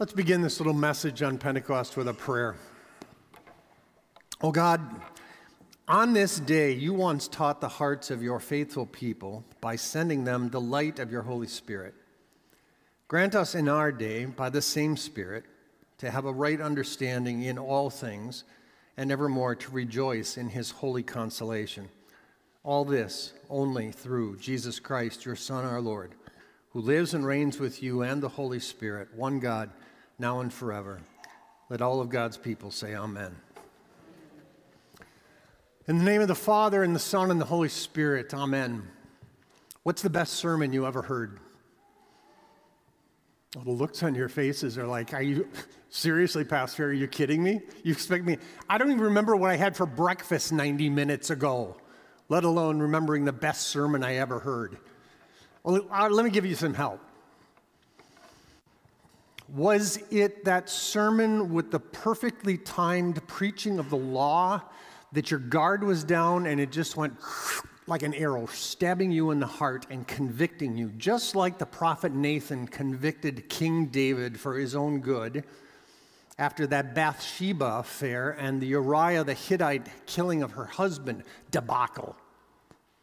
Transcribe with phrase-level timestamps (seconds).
[0.00, 2.56] Let's begin this little message on Pentecost with a prayer.
[4.40, 4.80] Oh God,
[5.86, 10.48] on this day you once taught the hearts of your faithful people by sending them
[10.48, 11.92] the light of your Holy Spirit.
[13.08, 15.44] Grant us in our day, by the same Spirit,
[15.98, 18.44] to have a right understanding in all things,
[18.96, 21.90] and evermore to rejoice in his holy consolation.
[22.64, 26.14] All this only through Jesus Christ, your Son, our Lord,
[26.70, 29.68] who lives and reigns with you and the Holy Spirit, one God
[30.20, 31.00] now and forever.
[31.70, 33.34] Let all of God's people say, Amen.
[35.88, 38.86] In the name of the Father, and the Son, and the Holy Spirit, Amen.
[39.82, 41.40] What's the best sermon you ever heard?
[43.56, 45.48] Well, the looks on your faces are like, Are you
[45.88, 46.86] seriously, Pastor?
[46.86, 47.62] Are you kidding me?
[47.82, 48.36] You expect me?
[48.68, 51.76] I don't even remember what I had for breakfast 90 minutes ago,
[52.28, 54.76] let alone remembering the best sermon I ever heard.
[55.62, 57.00] Well, uh, let me give you some help.
[59.54, 64.62] Was it that sermon with the perfectly timed preaching of the law
[65.12, 67.14] that your guard was down and it just went
[67.88, 72.12] like an arrow, stabbing you in the heart and convicting you, just like the prophet
[72.12, 75.44] Nathan convicted King David for his own good
[76.38, 82.14] after that Bathsheba affair and the Uriah the Hittite killing of her husband debacle?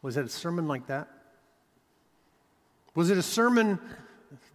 [0.00, 1.08] Was it a sermon like that?
[2.94, 3.78] Was it a sermon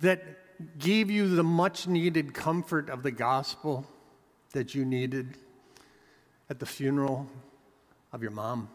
[0.02, 0.43] that
[0.80, 3.88] gave you the much needed comfort of the gospel
[4.52, 5.38] that you needed
[6.50, 7.28] at the funeral
[8.12, 8.70] of your mom,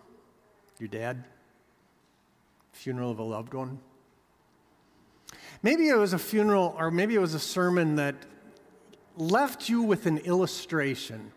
[0.79, 1.25] your dad,
[2.73, 3.79] funeral of a loved one.
[5.63, 8.15] Maybe it was a funeral, or maybe it was a sermon that
[9.17, 11.33] left you with an illustration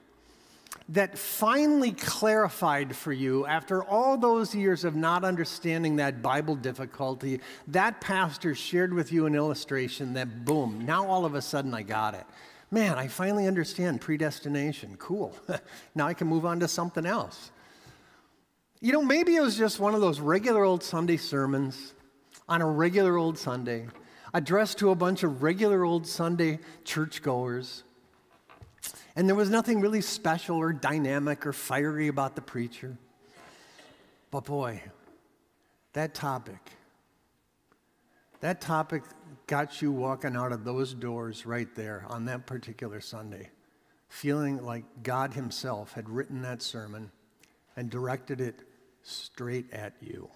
[0.90, 7.40] that finally clarified for you after all those years of not understanding that Bible difficulty,
[7.68, 11.84] that pastor shared with you an illustration that, boom, now all of a sudden I
[11.84, 12.26] got it.
[12.72, 14.96] Man, I finally understand predestination.
[14.98, 15.36] Cool.
[15.96, 17.52] now I can move on to something else.
[18.80, 21.94] You know, maybe it was just one of those regular old Sunday sermons
[22.50, 23.88] on a regular old Sunday,
[24.34, 27.84] addressed to a bunch of regular old Sunday churchgoers
[29.16, 32.98] and there was nothing really special or dynamic or fiery about the preacher.
[34.30, 34.82] But boy,
[35.94, 36.72] that topic,
[38.40, 39.04] that topic
[39.48, 43.50] got you walking out of those doors right there on that particular Sunday,
[44.08, 47.12] feeling like God Himself had written that sermon
[47.76, 48.62] and directed it
[49.04, 50.30] straight at you.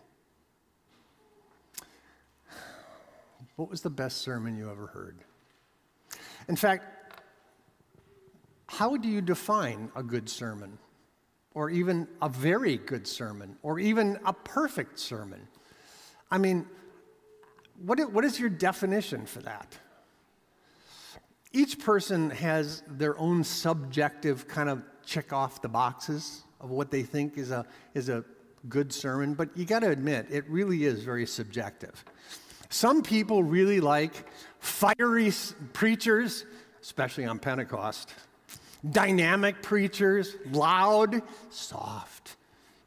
[3.55, 5.17] What was the best sermon you ever heard?
[6.47, 6.94] In fact,
[8.77, 10.77] how do you define a good sermon?
[11.53, 13.55] Or even a very good sermon?
[13.63, 15.47] Or even a perfect sermon?
[16.29, 16.65] I mean,
[17.85, 19.77] what, what is your definition for that?
[21.53, 27.03] Each person has their own subjective kind of check off the boxes of what they
[27.03, 28.25] think is a, is a
[28.67, 32.03] good sermon, but you got to admit, it really is very subjective.
[32.69, 34.25] Some people really like
[34.59, 35.31] fiery
[35.71, 36.43] preachers,
[36.81, 38.13] especially on Pentecost
[38.91, 42.35] dynamic preachers, loud, soft,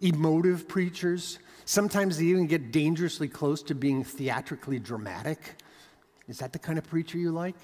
[0.01, 1.39] emotive preachers.
[1.65, 5.55] Sometimes they even get dangerously close to being theatrically dramatic.
[6.29, 7.57] Is that the kind of preacher you like?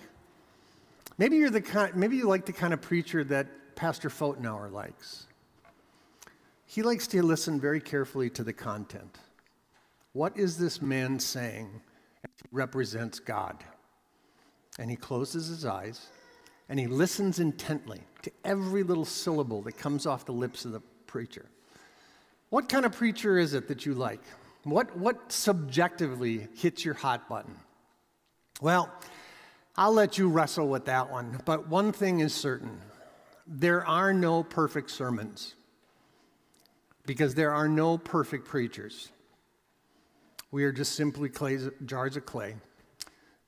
[1.17, 3.47] Maybe you're the kind, maybe you like the kind of preacher that
[3.77, 5.27] Pastor Fotenauer likes.
[6.67, 9.19] He likes to listen very carefully to the content.
[10.13, 11.69] What is this man saying?
[12.23, 13.63] He represents God.
[14.79, 16.09] And he closes his eyes
[16.69, 20.81] and he listens intently to every little syllable that comes off the lips of the
[21.07, 21.47] preacher.
[22.51, 24.23] What kind of preacher is it that you like?
[24.65, 27.55] What, what subjectively hits your hot button?
[28.61, 28.91] Well,
[29.77, 32.81] I'll let you wrestle with that one, but one thing is certain
[33.47, 35.55] there are no perfect sermons
[37.05, 39.11] because there are no perfect preachers.
[40.51, 42.55] We are just simply clays, jars of clay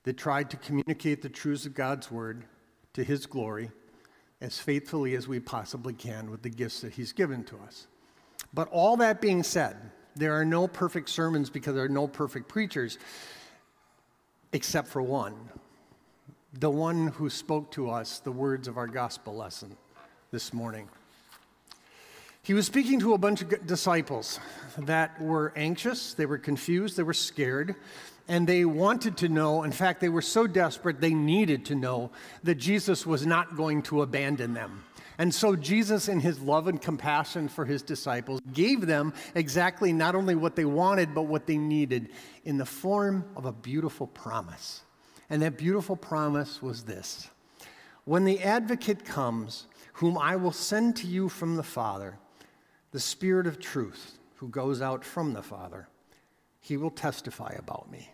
[0.03, 2.45] that tried to communicate the truths of God's word
[2.97, 3.69] to His glory
[4.41, 7.85] as faithfully as we possibly can with the gifts that He's given to us.
[8.55, 9.77] But all that being said,
[10.15, 12.97] there are no perfect sermons because there are no perfect preachers,
[14.51, 15.35] except for one
[16.53, 19.77] the one who spoke to us the words of our gospel lesson
[20.31, 20.89] this morning.
[22.47, 24.39] He was speaking to a bunch of disciples
[24.77, 27.75] that were anxious, they were confused, they were scared,
[28.29, 29.63] and they wanted to know.
[29.63, 32.09] In fact, they were so desperate, they needed to know
[32.43, 34.85] that Jesus was not going to abandon them.
[35.17, 40.15] And so, Jesus, in his love and compassion for his disciples, gave them exactly not
[40.15, 42.11] only what they wanted, but what they needed
[42.45, 44.83] in the form of a beautiful promise.
[45.29, 47.29] And that beautiful promise was this
[48.05, 52.17] When the advocate comes, whom I will send to you from the Father,
[52.91, 55.87] the Spirit of truth, who goes out from the Father,
[56.59, 58.09] he will testify about me.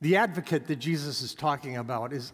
[0.00, 2.32] The advocate that Jesus is talking about is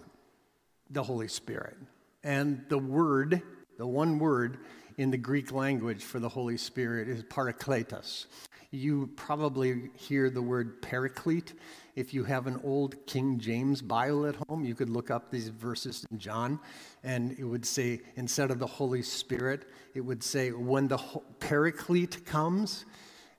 [0.90, 1.76] the Holy Spirit.
[2.22, 3.42] And the word,
[3.78, 4.58] the one word
[4.96, 8.26] in the Greek language for the Holy Spirit is parakletos.
[8.70, 11.54] You probably hear the word paraclete.
[11.94, 15.48] If you have an old King James Bible at home, you could look up these
[15.48, 16.58] verses in John,
[17.04, 20.98] and it would say, instead of the Holy Spirit, it would say, when the
[21.38, 22.84] paraclete comes.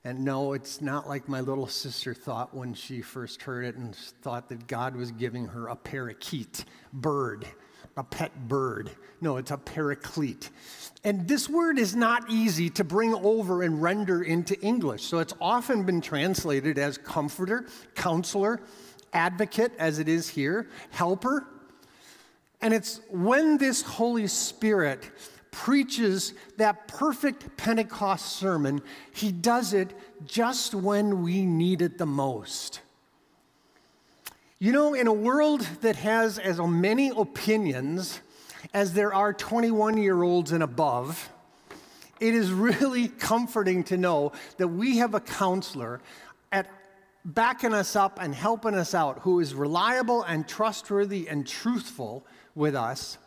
[0.04, 3.94] And no, it's not like my little sister thought when she first heard it and
[3.94, 7.44] thought that God was giving her a parakeet bird
[7.96, 8.90] a pet bird.
[9.20, 10.50] No, it's a paraclete.
[11.04, 15.04] And this word is not easy to bring over and render into English.
[15.04, 18.60] So it's often been translated as comforter, counselor,
[19.12, 21.46] advocate, as it is here, helper.
[22.60, 25.10] And it's when this Holy Spirit
[25.50, 28.82] preaches that perfect Pentecost sermon,
[29.12, 29.94] he does it
[30.26, 32.80] just when we need it the most.
[34.58, 38.22] You know, in a world that has as many opinions
[38.72, 41.30] as there are 21 year olds and above,
[42.20, 46.00] it is really comforting to know that we have a counselor
[46.50, 46.70] at
[47.22, 52.24] backing us up and helping us out who is reliable and trustworthy and truthful
[52.54, 53.18] with us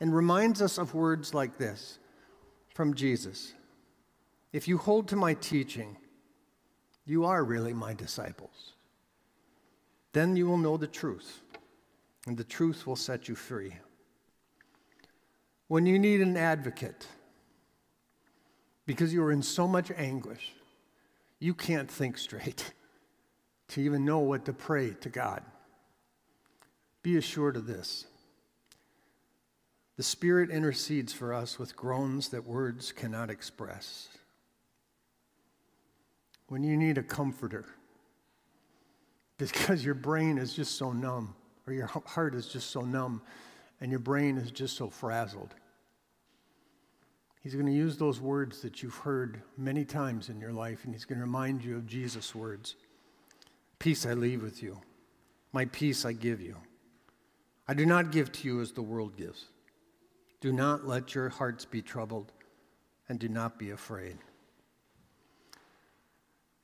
[0.00, 2.00] and reminds us of words like this
[2.74, 3.52] from Jesus
[4.52, 5.96] If you hold to my teaching,
[7.06, 8.73] you are really my disciples.
[10.14, 11.40] Then you will know the truth,
[12.24, 13.74] and the truth will set you free.
[15.66, 17.08] When you need an advocate,
[18.86, 20.52] because you are in so much anguish,
[21.40, 22.72] you can't think straight
[23.68, 25.42] to even know what to pray to God.
[27.02, 28.06] Be assured of this.
[29.96, 34.08] The Spirit intercedes for us with groans that words cannot express.
[36.46, 37.66] When you need a comforter,
[39.38, 41.34] because your brain is just so numb,
[41.66, 43.22] or your heart is just so numb,
[43.80, 45.54] and your brain is just so frazzled.
[47.40, 50.94] He's going to use those words that you've heard many times in your life, and
[50.94, 52.76] he's going to remind you of Jesus' words
[53.78, 54.80] Peace I leave with you,
[55.52, 56.56] my peace I give you.
[57.66, 59.46] I do not give to you as the world gives.
[60.40, 62.32] Do not let your hearts be troubled,
[63.08, 64.16] and do not be afraid.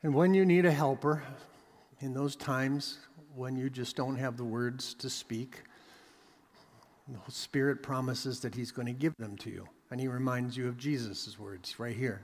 [0.02, 1.22] And when you need a helper,
[2.00, 2.98] in those times
[3.34, 5.62] when you just don't have the words to speak,
[7.26, 9.68] the Spirit promises that He's going to give them to you.
[9.90, 12.22] And He reminds you of Jesus' words right here.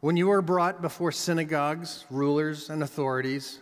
[0.00, 3.60] When you are brought before synagogues, rulers, and authorities,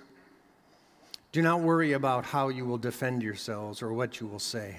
[1.33, 4.79] do not worry about how you will defend yourselves or what you will say.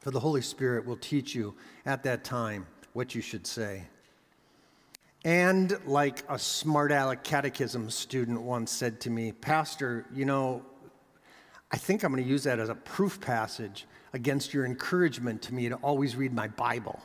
[0.00, 1.54] For the Holy Spirit will teach you
[1.86, 3.84] at that time what you should say.
[5.24, 10.62] And like a smart aleck catechism student once said to me, Pastor, you know,
[11.72, 15.54] I think I'm going to use that as a proof passage against your encouragement to
[15.54, 17.00] me to always read my Bible.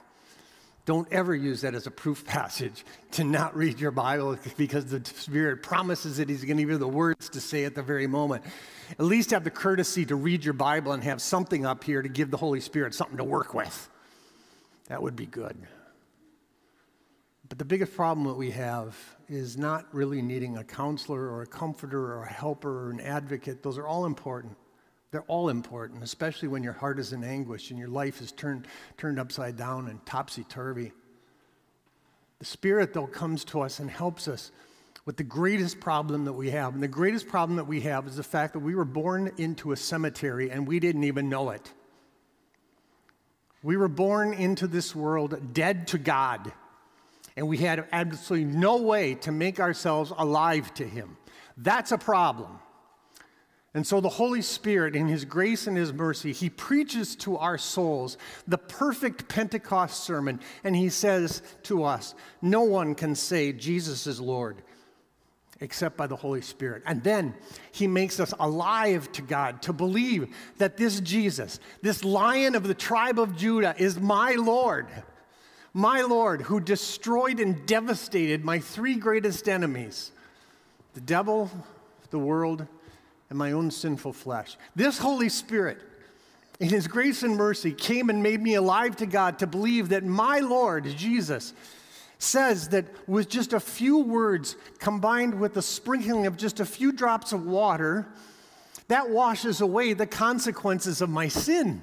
[0.86, 5.01] Don't ever use that as a proof passage to not read your Bible because the
[5.06, 8.07] Spirit promises that He's going to give you the words to say at the very
[8.07, 8.44] moment.
[8.92, 12.09] At least have the courtesy to read your Bible and have something up here to
[12.09, 13.90] give the Holy Spirit something to work with.
[14.88, 15.56] That would be good.
[17.49, 18.95] But the biggest problem that we have
[19.27, 23.63] is not really needing a counselor or a comforter or a helper or an advocate.
[23.63, 24.56] Those are all important.
[25.11, 28.68] They're all important, especially when your heart is in anguish and your life is turned,
[28.97, 30.91] turned upside down and topsy turvy.
[32.37, 34.51] The Spirit, though, comes to us and helps us
[35.06, 36.75] with the greatest problem that we have.
[36.75, 39.71] And the greatest problem that we have is the fact that we were born into
[39.71, 41.73] a cemetery and we didn't even know it.
[43.63, 46.53] We were born into this world dead to God
[47.40, 51.16] and we had absolutely no way to make ourselves alive to Him.
[51.56, 52.60] That's a problem.
[53.74, 57.58] And so the Holy Spirit, in His grace and His mercy, He preaches to our
[57.58, 64.06] souls the perfect Pentecost sermon, and He says to us, No one can say Jesus
[64.06, 64.62] is Lord
[65.62, 66.84] except by the Holy Spirit.
[66.86, 67.36] And then
[67.72, 72.74] He makes us alive to God to believe that this Jesus, this lion of the
[72.74, 74.88] tribe of Judah, is my Lord
[75.73, 80.11] my Lord, who destroyed and devastated my three greatest enemies
[80.94, 81.52] the devil,
[82.09, 82.66] the world,
[83.30, 84.57] and my own sinful flesh.
[84.76, 85.78] This Holy Spirit,
[86.59, 90.04] in His grace and mercy, came and made me alive to God to believe that
[90.04, 91.54] my Lord, Jesus,
[92.18, 96.92] says that with just a few words combined with the sprinkling of just a few
[96.92, 98.07] drops of water,
[98.90, 101.81] That washes away the consequences of my sin.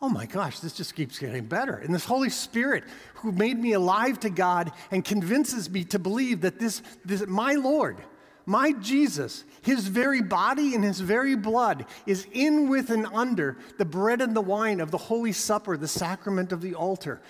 [0.00, 1.74] Oh my gosh, this just keeps getting better.
[1.74, 2.84] And this Holy Spirit
[3.14, 7.54] who made me alive to God and convinces me to believe that this, this my
[7.54, 7.96] Lord,
[8.44, 13.86] my Jesus, his very body and his very blood is in with and under the
[13.86, 17.22] bread and the wine of the Holy Supper, the sacrament of the altar.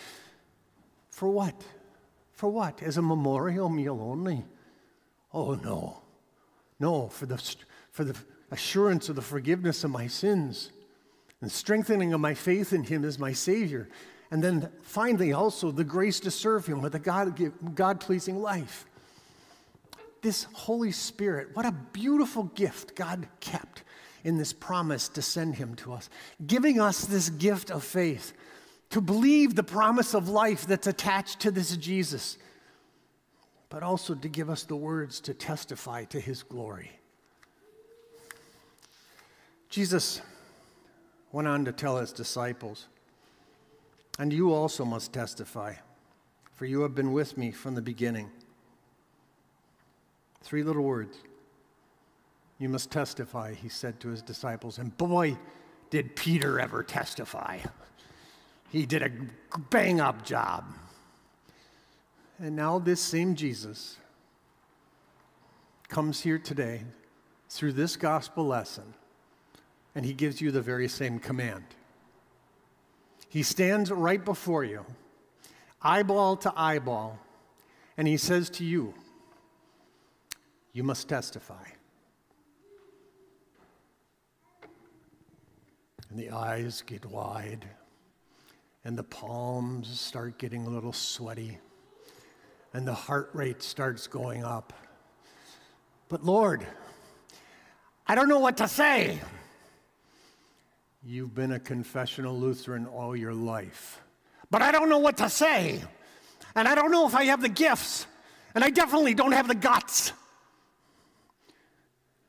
[1.11, 1.55] For what?
[2.33, 2.83] For what?
[2.83, 4.45] As a memorial meal only?
[5.33, 6.03] Oh no.
[6.81, 7.39] No, for the,
[7.93, 8.17] for the
[8.51, 10.73] assurance of the forgiveness of my sins
[11.41, 13.89] and strengthening of my faith in Him as my Savior.
[14.31, 18.87] And then finally, also the grace to serve Him with a God pleasing life.
[20.23, 23.85] This Holy Spirit, what a beautiful gift God kept
[24.25, 26.11] in this promise to send Him to us,
[26.45, 28.33] giving us this gift of faith
[28.91, 32.39] to believe the promise of life that's attached to this Jesus,
[33.69, 36.91] but also to give us the words to testify to His glory.
[39.69, 40.21] Jesus
[41.37, 42.87] went on to tell his disciples,
[44.19, 45.75] And you also must testify,
[46.55, 48.31] for you have been with me from the beginning.
[50.41, 51.19] Three little words.
[52.59, 54.79] You must testify, he said to his disciples.
[54.79, 55.37] And boy,
[55.91, 57.59] did Peter ever testify.
[58.71, 59.11] He did a
[59.59, 60.65] bang up job.
[62.39, 63.99] And now, this same Jesus
[65.89, 66.85] comes here today
[67.51, 68.95] through this gospel lesson
[69.97, 71.65] and he gives you the very same command.
[73.31, 74.85] He stands right before you,
[75.81, 77.19] eyeball to eyeball,
[77.97, 78.93] and he says to you,
[80.75, 81.65] You must testify.
[86.11, 87.67] And the eyes get wide,
[88.85, 91.59] and the palms start getting a little sweaty,
[92.75, 94.75] and the heart rate starts going up.
[96.11, 96.67] But Lord,
[98.07, 99.21] I don't know what to say.
[101.09, 104.03] You've been a confessional Lutheran all your life.
[104.51, 105.81] But I don't know what to say.
[106.57, 108.09] And I don't know if I have the gifts.
[108.57, 110.13] And I definitely don't have the guts.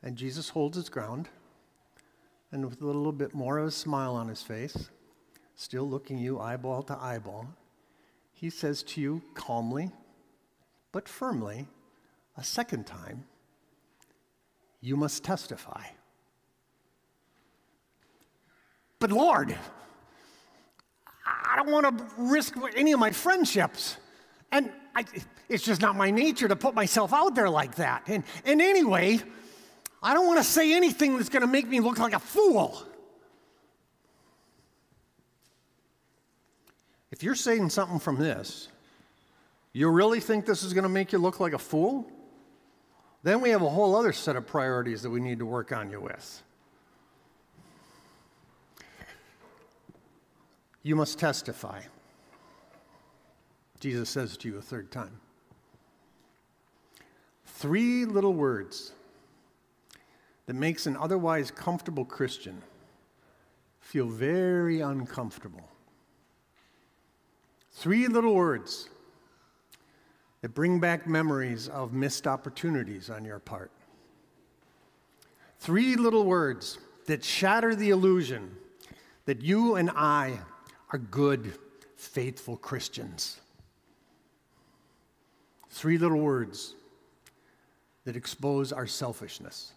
[0.04, 1.28] And Jesus holds his ground.
[2.52, 4.92] And with a little bit more of a smile on his face,
[5.56, 7.48] still looking you eyeball to eyeball,
[8.32, 9.90] he says to you calmly,
[10.92, 11.66] but firmly,
[12.38, 13.26] a second time,
[14.82, 15.82] you must testify.
[19.00, 19.56] But Lord,
[21.26, 23.98] I don't want to risk any of my friendships.
[24.52, 25.06] And I,
[25.50, 28.04] it's just not my nature to put myself out there like that.
[28.08, 29.20] And, and anyway,
[30.02, 32.84] I don't want to say anything that's going to make me look like a fool.
[37.12, 38.70] If you're saying something from this,
[39.74, 42.12] you really think this is going to make you look like a fool?
[43.24, 45.90] Then we have a whole other set of priorities that we need to work on
[45.92, 46.44] you with.
[50.84, 51.82] You must testify.
[53.80, 55.20] Jesus says to you a third time.
[57.46, 58.94] Three little words
[60.46, 62.62] that makes an otherwise comfortable Christian
[63.80, 65.70] feel very uncomfortable.
[67.72, 68.90] Three little words
[70.42, 73.72] that bring back memories of missed opportunities on your part.
[75.60, 78.56] Three little words that shatter the illusion
[79.26, 80.40] that you and I
[80.92, 81.54] are good,
[81.96, 83.40] faithful Christians.
[85.70, 86.74] Three little words
[88.06, 89.74] that expose our selfishness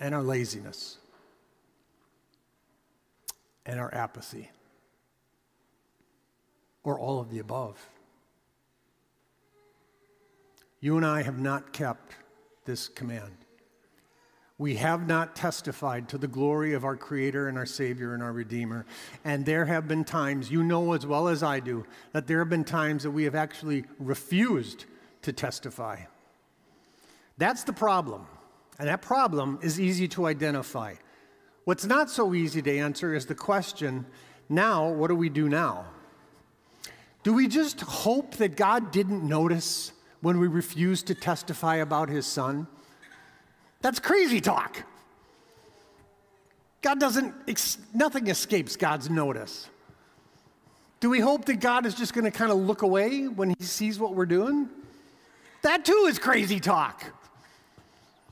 [0.00, 0.98] and our laziness
[3.66, 4.50] and our apathy,
[6.84, 7.76] or all of the above.
[10.80, 12.12] You and I have not kept
[12.64, 13.45] this command.
[14.58, 18.32] We have not testified to the glory of our Creator and our Savior and our
[18.32, 18.86] Redeemer.
[19.24, 22.48] And there have been times, you know as well as I do, that there have
[22.48, 24.86] been times that we have actually refused
[25.22, 26.00] to testify.
[27.36, 28.26] That's the problem.
[28.78, 30.94] And that problem is easy to identify.
[31.64, 34.06] What's not so easy to answer is the question
[34.48, 35.86] now, what do we do now?
[37.24, 42.24] Do we just hope that God didn't notice when we refused to testify about His
[42.24, 42.68] Son?
[43.82, 44.82] That's crazy talk.
[46.82, 47.34] God doesn't,
[47.94, 49.68] nothing escapes God's notice.
[51.00, 53.64] Do we hope that God is just going to kind of look away when he
[53.64, 54.68] sees what we're doing?
[55.62, 57.04] That too is crazy talk.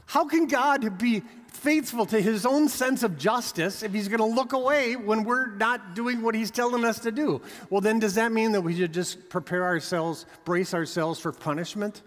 [0.07, 4.37] How can God be faithful to his own sense of justice if he's going to
[4.37, 7.41] look away when we're not doing what he's telling us to do?
[7.71, 12.03] Well, then does that mean that we should just prepare ourselves, brace ourselves for punishment?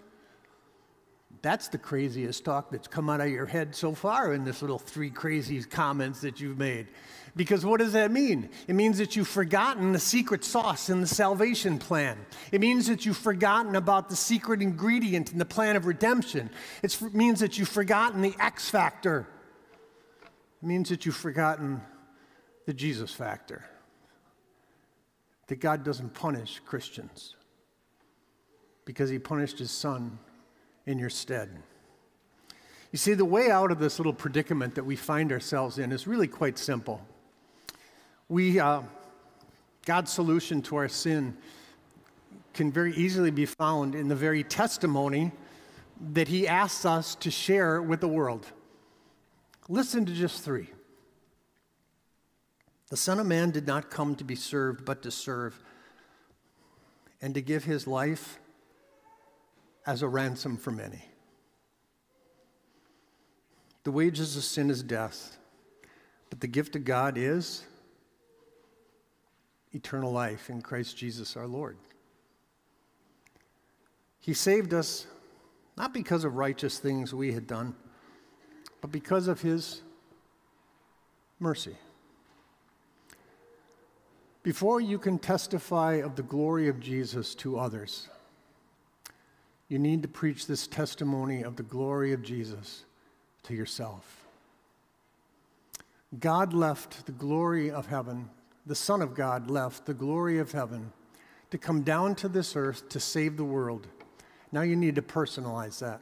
[1.40, 4.78] That's the craziest talk that's come out of your head so far in this little
[4.78, 6.88] three crazy comments that you've made.
[7.36, 8.50] Because what does that mean?
[8.66, 12.18] It means that you've forgotten the secret sauce in the salvation plan.
[12.50, 16.50] It means that you've forgotten about the secret ingredient in the plan of redemption.
[16.82, 19.28] It means that you've forgotten the X factor.
[20.60, 21.80] It means that you've forgotten
[22.66, 23.64] the Jesus factor.
[25.46, 27.36] That God doesn't punish Christians
[28.84, 30.18] because he punished his son
[30.88, 31.50] in your stead.
[32.90, 36.06] You see, the way out of this little predicament that we find ourselves in is
[36.06, 37.06] really quite simple
[38.28, 38.82] we, uh,
[39.86, 41.36] God's solution to our sin
[42.52, 45.32] can very easily be found in the very testimony
[46.12, 48.46] that He asks us to share with the world.
[49.68, 50.68] Listen to just three.
[52.90, 55.58] The Son of Man did not come to be served, but to serve,
[57.22, 58.38] and to give His life
[59.88, 61.02] as a ransom for many.
[63.84, 65.38] The wages of sin is death,
[66.28, 67.64] but the gift of God is
[69.72, 71.78] eternal life in Christ Jesus our Lord.
[74.20, 75.06] He saved us
[75.78, 77.74] not because of righteous things we had done,
[78.82, 79.80] but because of His
[81.38, 81.78] mercy.
[84.42, 88.10] Before you can testify of the glory of Jesus to others,
[89.68, 92.84] you need to preach this testimony of the glory of Jesus
[93.44, 94.26] to yourself.
[96.18, 98.30] God left the glory of heaven
[98.68, 100.92] the Son of God, left the glory of heaven
[101.50, 103.88] to come down to this earth to save the world.
[104.52, 106.00] Now you need to personalize that.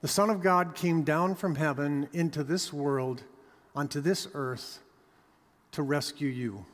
[0.00, 3.24] The Son of God came down from heaven into this world,
[3.74, 4.80] onto this earth,
[5.72, 6.64] to rescue you.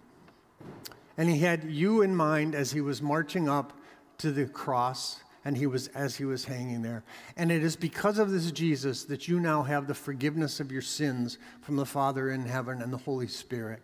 [1.16, 3.72] And he had you in mind as he was marching up
[4.18, 7.04] to the cross and he was as he was hanging there.
[7.36, 10.82] And it is because of this Jesus that you now have the forgiveness of your
[10.82, 13.80] sins from the Father in heaven and the Holy Spirit.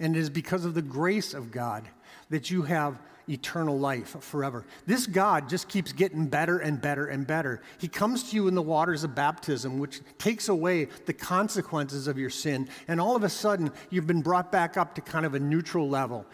[0.00, 1.88] And it is because of the grace of God
[2.30, 4.64] that you have eternal life forever.
[4.86, 7.60] This God just keeps getting better and better and better.
[7.76, 12.16] He comes to you in the waters of baptism, which takes away the consequences of
[12.16, 15.34] your sin, and all of a sudden you've been brought back up to kind of
[15.34, 16.24] a neutral level.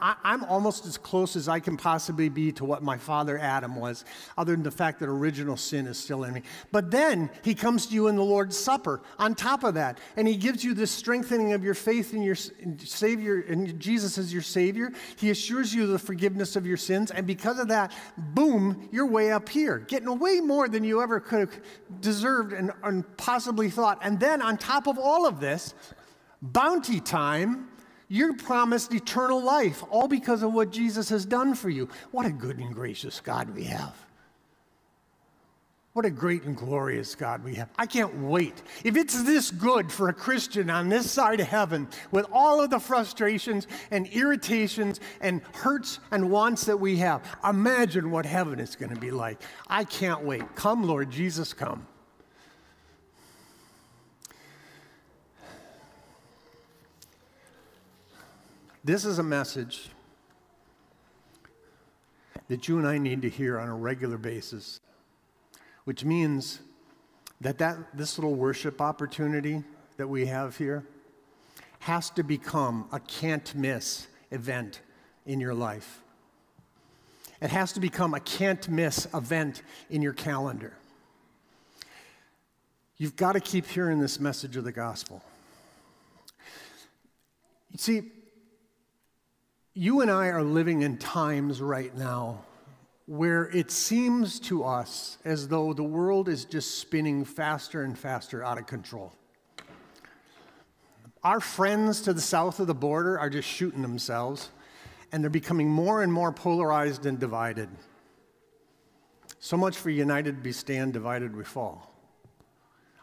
[0.00, 4.06] I'm almost as close as I can possibly be to what my father Adam was,
[4.38, 6.42] other than the fact that original sin is still in me.
[6.72, 10.26] But then he comes to you in the Lord's Supper on top of that, and
[10.26, 14.40] he gives you this strengthening of your faith in your Savior, and Jesus as your
[14.40, 14.92] Savior.
[15.18, 17.10] He assures you the forgiveness of your sins.
[17.10, 21.18] And because of that, boom, you're way up here, getting way more than you ever
[21.18, 21.60] could have
[22.00, 23.98] deserved and, and possibly thought.
[24.02, 25.74] And then on top of all of this,
[26.40, 27.68] bounty time,
[28.06, 31.88] you're promised eternal life, all because of what Jesus has done for you.
[32.12, 34.07] What a good and gracious God we have.
[35.98, 37.70] What a great and glorious God we have.
[37.76, 38.62] I can't wait.
[38.84, 42.70] If it's this good for a Christian on this side of heaven, with all of
[42.70, 48.76] the frustrations and irritations and hurts and wants that we have, imagine what heaven is
[48.76, 49.42] going to be like.
[49.66, 50.54] I can't wait.
[50.54, 51.84] Come, Lord Jesus, come.
[58.84, 59.88] This is a message
[62.46, 64.78] that you and I need to hear on a regular basis
[65.88, 66.60] which means
[67.40, 69.64] that, that this little worship opportunity
[69.96, 70.84] that we have here
[71.78, 74.82] has to become a can't miss event
[75.24, 76.02] in your life.
[77.40, 80.74] It has to become a can't miss event in your calendar.
[82.98, 85.24] You've got to keep hearing this message of the gospel.
[87.70, 88.02] You see,
[89.72, 92.44] you and I are living in times right now
[93.08, 98.44] where it seems to us as though the world is just spinning faster and faster
[98.44, 99.14] out of control.
[101.24, 104.50] Our friends to the south of the border are just shooting themselves,
[105.10, 107.70] and they're becoming more and more polarized and divided.
[109.40, 111.90] So much for united we stand, divided we fall.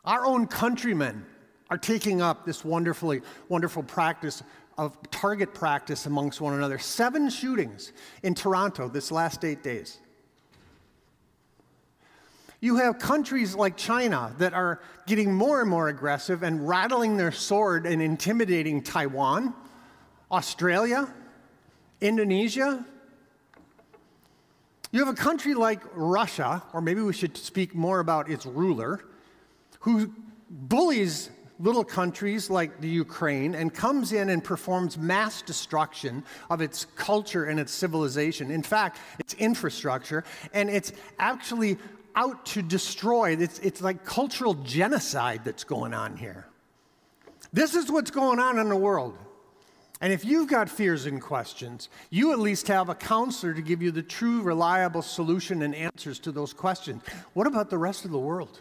[0.06, 1.26] Our own countrymen
[1.72, 4.44] are taking up this wonderfully wonderful practice
[4.78, 6.78] of target practice amongst one another.
[6.78, 10.00] Seven shootings in Toronto this last eight days.
[12.60, 17.32] You have countries like China that are getting more and more aggressive and rattling their
[17.32, 19.54] sword and intimidating Taiwan,
[20.32, 21.08] Australia,
[22.02, 22.84] Indonesia.
[24.92, 29.06] You have a country like Russia, or maybe we should speak more about its ruler,
[29.82, 30.12] who
[30.50, 36.86] bullies little countries like the Ukraine and comes in and performs mass destruction of its
[36.96, 38.52] culture and its civilization.
[38.52, 41.78] In fact, its infrastructure, and it's actually
[42.16, 43.32] out to destroy.
[43.32, 46.46] It's, it's like cultural genocide that's going on here.
[47.54, 49.18] This is what's going on in the world.
[50.02, 53.82] And if you've got fears and questions, you at least have a counselor to give
[53.82, 57.02] you the true, reliable solution and answers to those questions.
[57.34, 58.60] What about the rest of the world?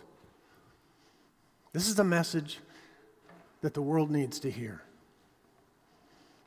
[1.72, 2.61] This is the message
[3.64, 4.83] that the world needs to hear.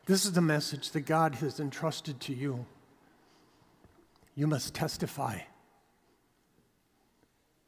[0.06, 2.68] This is the message that God has entrusted to you.
[4.36, 5.40] You must testify.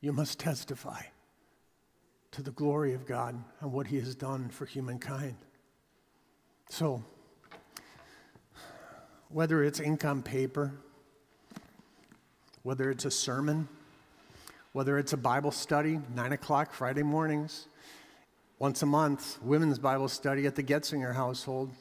[0.02, 1.02] You must testify
[2.30, 5.38] to the glory of God and what He has done for humankind.
[6.70, 7.04] So,
[9.30, 10.74] whether it's ink on paper,
[12.62, 13.68] whether it's a sermon,
[14.74, 17.68] whether it's a Bible study, 9 o'clock Friday mornings,
[18.60, 21.72] once a month, women's Bible study at the Getzinger household,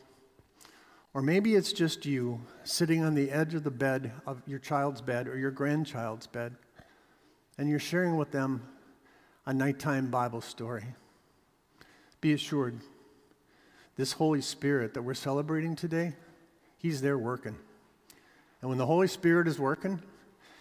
[1.12, 5.00] or maybe it's just you sitting on the edge of the bed of your child's
[5.00, 6.54] bed or your grandchild's bed,
[7.58, 8.62] and you're sharing with them
[9.44, 10.84] a nighttime Bible story.
[12.20, 12.78] Be assured,
[13.96, 16.14] this Holy Spirit that we're celebrating today,
[16.76, 17.56] He's there working.
[18.60, 20.00] And when the Holy Spirit is working,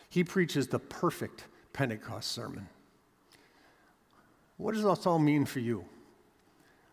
[0.10, 2.70] He preaches the perfect Pentecost sermon.
[4.58, 5.86] What does this all mean for you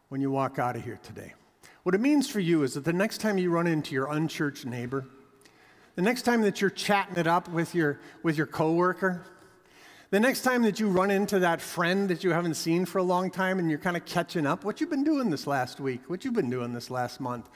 [0.09, 1.35] when you walk out of here today?
[1.83, 4.67] What it means for you is that the next time you run into your unchurched
[4.67, 5.07] neighbor,
[5.97, 9.25] the next time that you're chatting it up with your, with your coworker,
[10.11, 13.03] the next time that you run into that friend that you haven't seen for a
[13.03, 16.09] long time and you're kind of catching up, what you've been doing this last week?
[16.09, 17.51] What you've been doing this last month?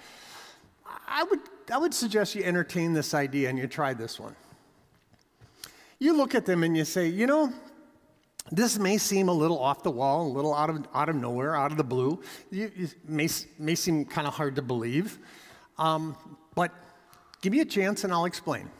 [1.06, 1.40] I would,
[1.72, 4.34] I would suggest you entertain this idea and you try this one.
[5.98, 7.52] You look at them and you say, you know,
[8.50, 11.56] this may seem a little off the wall, a little out of, out of nowhere,
[11.56, 12.20] out of the blue.
[12.50, 15.18] it may, may seem kind of hard to believe.
[15.76, 16.16] Um,
[16.54, 16.72] but
[17.42, 18.70] give me a chance and I'll explain.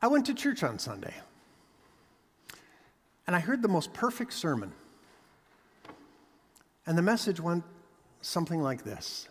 [0.00, 1.14] I went to church on Sunday
[3.26, 4.72] and I heard the most perfect sermon.
[6.86, 7.64] And the message went
[8.20, 9.28] something like this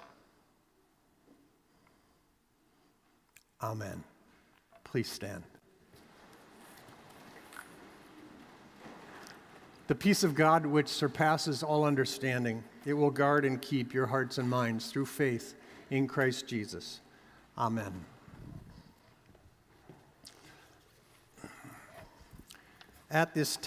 [3.61, 4.03] Amen.
[4.83, 5.43] Please stand.
[9.87, 14.39] The peace of God, which surpasses all understanding, it will guard and keep your hearts
[14.39, 15.55] and minds through faith
[15.91, 17.01] in Christ Jesus.
[17.57, 18.05] Amen.
[23.11, 23.61] At this time,